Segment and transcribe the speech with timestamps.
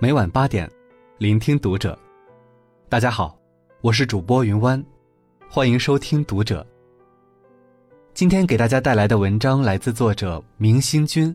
[0.00, 0.70] 每晚八点，
[1.18, 1.98] 聆听读者。
[2.88, 3.36] 大家好，
[3.80, 4.80] 我是主播云湾，
[5.50, 6.64] 欢迎收听读者。
[8.14, 11.34] 今天给大家带来的文章来自作者明星君。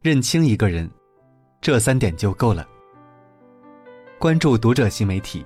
[0.00, 0.90] 认清一个人，
[1.60, 2.66] 这三点就够了。
[4.18, 5.44] 关注读者新媒体，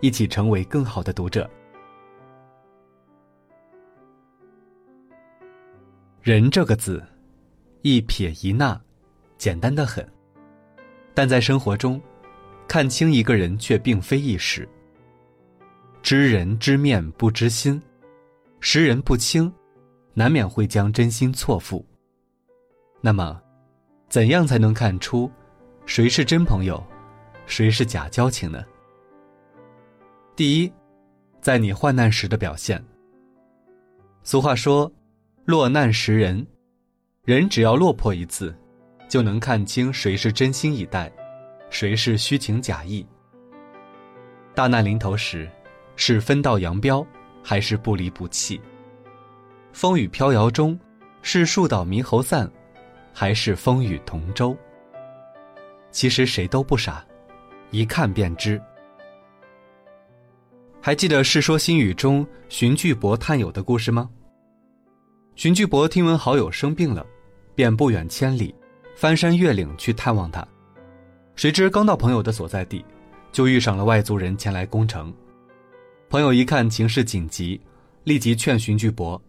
[0.00, 1.48] 一起成为更好的读者。
[6.22, 7.04] 人这个字，
[7.82, 8.80] 一撇一捺，
[9.36, 10.02] 简单的很。
[11.14, 12.00] 但在生活中，
[12.66, 14.68] 看清一个人却并非易事。
[16.02, 17.80] 知人知面不知心，
[18.60, 19.52] 识人不清，
[20.14, 21.84] 难免会将真心错付。
[23.00, 23.40] 那么，
[24.08, 25.30] 怎样才能看出
[25.86, 26.82] 谁是真朋友，
[27.46, 28.64] 谁是假交情呢？
[30.34, 30.72] 第一，
[31.40, 32.82] 在你患难时的表现。
[34.22, 34.90] 俗话说
[35.44, 36.46] ：“落难识人，
[37.24, 38.56] 人只要落魄一次。”
[39.12, 41.12] 就能看清谁是真心以待，
[41.68, 43.06] 谁是虚情假意。
[44.54, 45.46] 大难临头时，
[45.96, 47.06] 是分道扬镳，
[47.44, 48.58] 还是不离不弃？
[49.70, 50.80] 风雨飘摇中，
[51.20, 52.50] 是树倒猕猴散，
[53.12, 54.56] 还是风雨同舟？
[55.90, 57.04] 其实谁都不傻，
[57.70, 58.58] 一看便知。
[60.80, 64.08] 还记得《世说新语》中荀巨伯探友的故事吗？
[65.36, 67.06] 荀巨伯听闻好友生病了，
[67.54, 68.54] 便不远千里。
[69.02, 70.46] 翻山越岭去探望他，
[71.34, 72.84] 谁知刚到朋友的所在地，
[73.32, 75.12] 就遇上了外族人前来攻城。
[76.08, 77.60] 朋友一看情势紧急，
[78.04, 79.20] 立即劝荀巨伯：“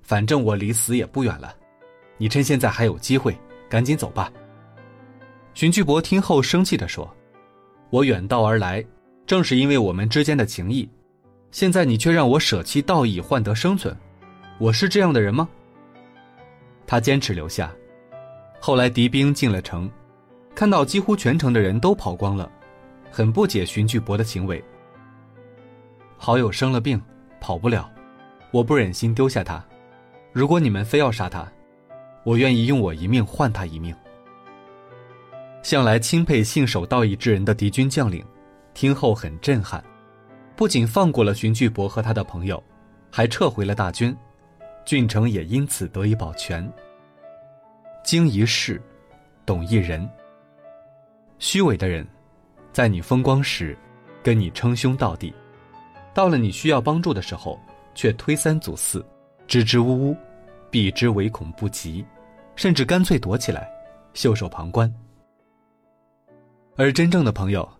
[0.00, 1.54] 反正我离死也不远了，
[2.16, 4.32] 你趁现在还有机会，赶紧走吧。”
[5.52, 7.14] 荀巨伯听后生气地说
[7.92, 8.82] ：“我远道而来，
[9.26, 10.88] 正是因为我们之间的情谊，
[11.50, 13.94] 现在你却让我舍弃道义换得生存，
[14.58, 15.46] 我是这样的人吗？”
[16.88, 17.70] 他坚持留下。
[18.60, 19.90] 后来敌兵进了城，
[20.54, 22.50] 看到几乎全城的人都跑光了，
[23.10, 24.62] 很不解荀巨伯的行为。
[26.16, 27.00] 好友生了病，
[27.40, 27.88] 跑不了，
[28.50, 29.64] 我不忍心丢下他。
[30.32, 31.50] 如果你们非要杀他，
[32.24, 33.94] 我愿意用我一命换他一命。
[35.62, 38.24] 向来钦佩信守道义之人的敌军将领，
[38.74, 39.82] 听后很震撼，
[40.56, 42.62] 不仅放过了荀巨伯和他的朋友，
[43.10, 44.14] 还撤回了大军，
[44.84, 46.70] 郡城也因此得以保全。
[48.08, 48.80] 经一事，
[49.44, 50.08] 懂一人。
[51.38, 52.08] 虚伪的人，
[52.72, 53.76] 在你风光时，
[54.22, 55.30] 跟你称兄道弟；
[56.14, 57.60] 到了你需要帮助的时候，
[57.94, 59.04] 却推三阻四，
[59.46, 60.16] 支支吾吾，
[60.70, 62.02] 避之唯恐不及，
[62.56, 63.70] 甚至干脆躲起来，
[64.14, 64.90] 袖手旁观。
[66.76, 67.70] 而真正的朋友，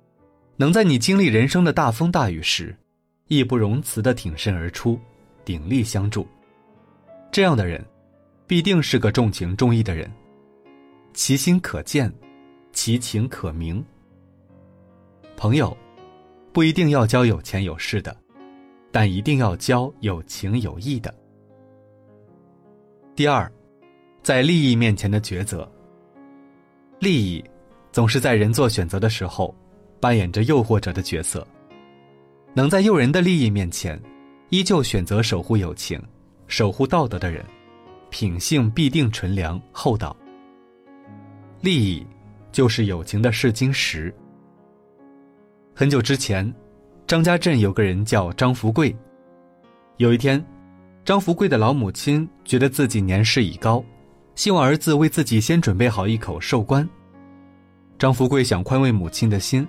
[0.56, 2.77] 能在你经历人生的大风大雨时，
[3.28, 5.00] 义不容辞的挺身而出，
[5.43, 6.28] 鼎力相助。
[7.33, 7.83] 这样的人。
[8.48, 10.10] 必定是个重情重义的人，
[11.12, 12.10] 其心可见，
[12.72, 13.84] 其情可明。
[15.36, 15.76] 朋友，
[16.50, 18.16] 不一定要交有钱有势的，
[18.91, 21.14] 但一定要交有情有义的。
[23.14, 23.53] 第二，
[24.22, 25.70] 在利益面前的抉择。
[26.98, 27.44] 利益，
[27.92, 29.54] 总是在人做选择的时候，
[30.00, 31.47] 扮演着诱惑者的角色。
[32.54, 34.00] 能在诱人的利益面前，
[34.48, 36.03] 依旧选择守护友情、
[36.47, 37.44] 守护道德的人。
[38.10, 40.16] 品性必定纯良厚道。
[41.60, 42.06] 利益，
[42.52, 44.14] 就是友情的试金石。
[45.74, 46.52] 很久之前，
[47.06, 48.94] 张家镇有个人叫张福贵。
[49.96, 50.44] 有一天，
[51.04, 53.84] 张福贵的老母亲觉得自己年事已高，
[54.34, 56.88] 希望儿子为自己先准备好一口寿棺。
[57.98, 59.66] 张福贵想宽慰母亲的心，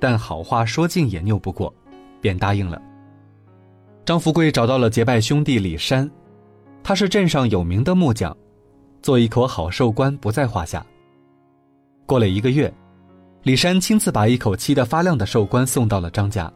[0.00, 1.74] 但好话说尽也拗不过，
[2.20, 2.80] 便答应了。
[4.06, 6.10] 张福贵找到了结拜兄弟李山。
[6.86, 8.32] 他是镇上有名的木匠，
[9.02, 10.86] 做一口好寿棺不在话下。
[12.06, 12.72] 过了一个月，
[13.42, 16.48] 李山亲自把一口漆得发亮的寿棺送到了张家。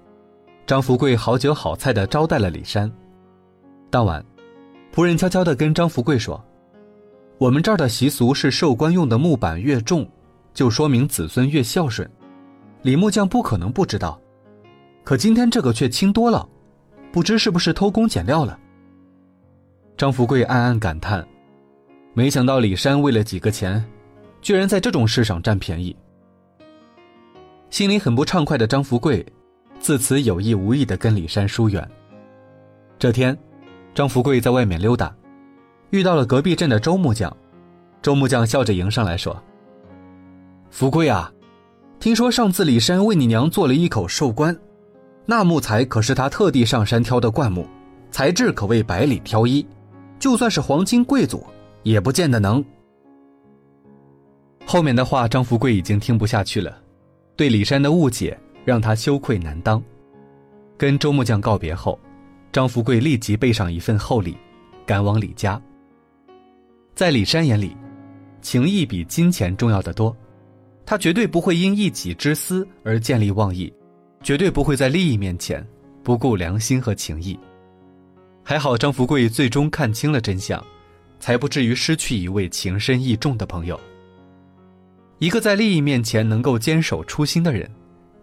[0.69, 2.89] 张福贵好酒好菜的招待了李山。
[3.91, 4.25] 当晚，
[4.95, 6.41] 仆人悄悄地跟张福贵说
[7.39, 10.09] ：“我们这儿的习俗是寿棺用的木板越重，
[10.55, 12.09] 就说明子孙越孝顺。
[12.83, 14.17] 李木匠不可能不知道，
[15.03, 16.49] 可今天这个却轻多了，
[17.11, 18.57] 不知是不是偷工减料了。”
[20.01, 21.23] 张福贵暗暗感叹
[22.17, 23.85] ：“没想到李山为了几个钱，
[24.41, 25.95] 居然在这种事上占便宜。”
[27.69, 29.23] 心里很不畅快的张福贵，
[29.79, 31.87] 自此有意无意的跟李山疏远。
[32.99, 33.37] 这天，
[33.95, 35.15] 张福贵在外面溜达，
[35.91, 37.31] 遇到了隔壁镇的周木匠。
[38.01, 39.39] 周木匠笑着迎上来说
[40.73, 41.31] ：“福贵啊，
[41.99, 44.59] 听说上次李山为你娘做了一口寿棺，
[45.27, 47.69] 那木材可是他特地上山挑的灌木，
[48.11, 49.63] 材质可谓百里挑一。”
[50.21, 51.45] 就算是皇亲贵族，
[51.83, 52.63] 也不见得能。
[54.67, 56.81] 后面的话，张富贵已经听不下去了，
[57.35, 59.83] 对李山的误解让他羞愧难当。
[60.77, 61.99] 跟周木匠告别后，
[62.53, 64.37] 张富贵立即备上一份厚礼，
[64.87, 65.61] 赶往李家。
[66.95, 67.75] 在李山眼里，
[68.43, 70.15] 情义比金钱重要的多，
[70.85, 73.73] 他绝对不会因一己之私而见利忘义，
[74.23, 75.67] 绝对不会在利益面前
[76.05, 77.39] 不顾良心和情义。
[78.51, 80.61] 还好张富贵最终看清了真相，
[81.21, 83.81] 才不至于失去一位情深意重的朋友。
[85.21, 87.71] 一个在利益面前能够坚守初心的人，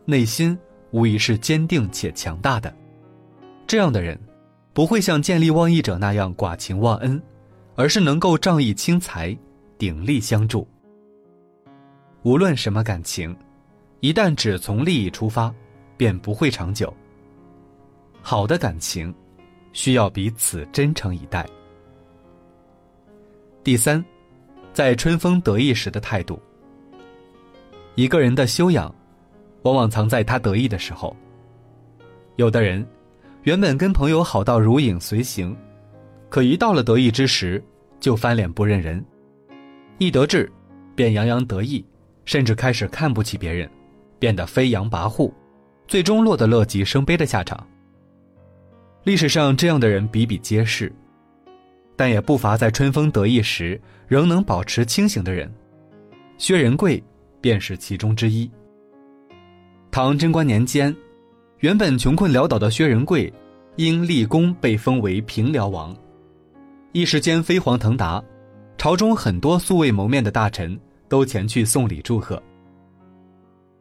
[0.03, 0.59] 内心
[0.91, 2.75] 无疑是坚定且强大的。
[3.65, 4.19] 这样的人，
[4.73, 7.23] 不会像见利忘义者那样寡情忘恩，
[7.75, 9.33] 而是能够仗义轻财，
[9.77, 10.67] 鼎力相助。
[12.23, 13.33] 无论什么感情，
[14.01, 15.55] 一旦只从利益出发，
[15.95, 16.93] 便不会长久。
[18.21, 19.15] 好的感情，
[19.77, 21.45] 需要彼此真诚以待。
[23.63, 24.03] 第三，
[24.73, 26.41] 在春风得意时的态度。
[27.93, 28.93] 一个人的修养，
[29.61, 31.15] 往往藏在他得意的时候。
[32.37, 32.83] 有的人，
[33.43, 35.55] 原本跟朋友好到如影随形，
[36.27, 37.63] 可一到了得意之时，
[37.99, 39.05] 就翻脸不认人，
[39.99, 40.51] 一得志，
[40.95, 41.85] 便洋洋得意，
[42.25, 43.69] 甚至开始看不起别人，
[44.17, 45.31] 变得飞扬跋扈，
[45.87, 47.63] 最终落得乐极生悲的下场。
[49.07, 50.91] 历史上这样的人比比皆是，
[51.95, 55.49] 但也不乏在春风得意时仍能保持清醒的人。
[56.37, 57.01] 薛仁贵。
[57.39, 58.51] 便是其中之一。
[59.91, 60.93] 唐贞观年间，
[61.59, 63.31] 原本穷困潦倒的薛仁贵，
[63.77, 65.95] 因立功被封为平辽王，
[66.91, 68.21] 一时间飞黄腾达，
[68.77, 70.77] 朝中很多素未谋面的大臣
[71.07, 72.41] 都前去送礼祝贺。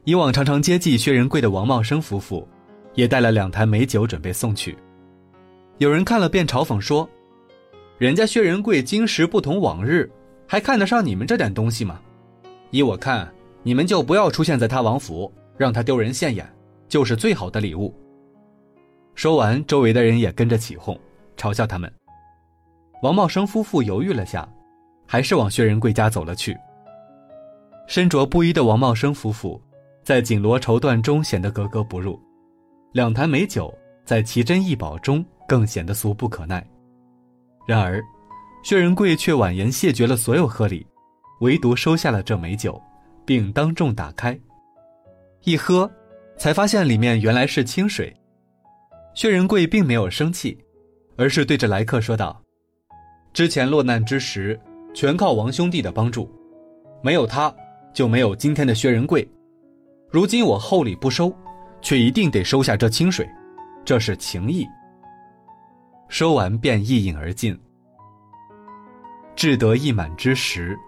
[0.04, 2.46] 以往常常接济薛仁贵的王茂生夫妇，
[2.94, 4.76] 也带了两坛美酒准备送去。
[5.78, 7.08] 有人看了便嘲讽说
[7.98, 10.10] ：“人家薛仁贵今时不同往日，
[10.46, 12.00] 还看得上你们这点东西吗？
[12.70, 13.30] 依我看。”
[13.62, 16.48] 你们就不要出现在他王府，让他丢人现眼，
[16.88, 17.92] 就是最好的礼物。
[19.16, 20.96] 说完，周围的人也跟着起哄，
[21.36, 21.92] 嘲笑他们。
[23.02, 24.48] 王茂生夫妇犹豫了下，
[25.04, 26.56] 还是往薛仁贵家走了去。
[27.88, 29.60] 身着布衣的王茂生夫妇，
[30.04, 32.20] 在锦罗绸缎中显得格格不入，
[32.92, 36.66] 两坛美酒在奇珍异宝中更显得俗不可耐。
[37.66, 38.02] 然而，
[38.62, 40.86] 薛仁贵却婉言谢绝了所有贺礼，
[41.40, 42.80] 唯独收下了这美酒。
[43.26, 44.38] 并当众打开，
[45.42, 45.90] 一喝，
[46.38, 48.16] 才发现里面原来是清水。
[49.14, 50.56] 薛仁贵并没有生气，
[51.16, 52.40] 而是对着来客说道
[53.34, 54.56] ：“之前落难之时，
[54.94, 56.30] 全靠王兄弟的帮助，
[57.02, 57.52] 没有他，
[57.92, 59.28] 就没有今天的薛仁贵。
[60.08, 61.36] 如今我厚礼不收，
[61.82, 63.28] 却一定得收下这清水，
[63.84, 64.64] 这是情谊。”
[66.08, 67.58] 说完便一饮而尽。
[69.34, 70.78] 志得意满之时，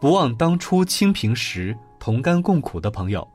[0.00, 1.76] 不忘当初清贫时。
[1.98, 3.26] 同甘共苦的朋友，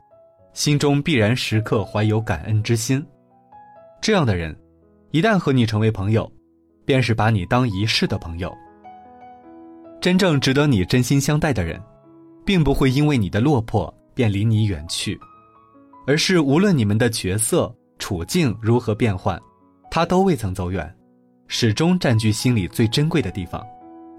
[0.54, 3.04] 心中必然时刻怀有感恩之心。
[4.00, 4.56] 这样的人，
[5.10, 6.30] 一旦和你成为朋友，
[6.86, 8.50] 便是把你当一世的朋友。
[10.00, 11.78] 真正值得你真心相待的人，
[12.46, 15.20] 并不会因为你的落魄便离你远去，
[16.06, 19.38] 而是无论你们的角色处境如何变换，
[19.90, 20.96] 他都未曾走远，
[21.54, 23.62] 始终占据心里最珍贵的地方，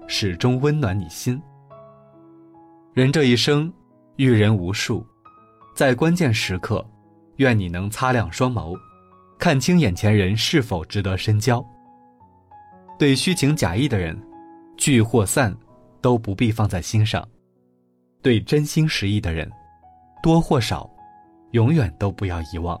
[0.06, 1.42] 始终温暖你心。
[2.92, 3.70] 人这一生。
[4.16, 5.04] 遇人无数，
[5.74, 6.86] 在关键时刻，
[7.38, 8.78] 愿你能擦亮双眸，
[9.36, 11.60] 看清眼前人是否值得深交。
[12.96, 14.16] 对虚情假意的人，
[14.76, 15.52] 聚或散，
[16.00, 17.20] 都不必放在心上；
[18.22, 19.50] 对真心实意的人，
[20.22, 20.88] 多或少，
[21.50, 22.80] 永远都不要遗忘。